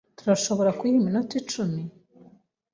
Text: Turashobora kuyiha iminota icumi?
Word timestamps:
Turashobora 0.17 0.75
kuyiha 0.77 0.99
iminota 1.01 1.33
icumi? 1.41 1.81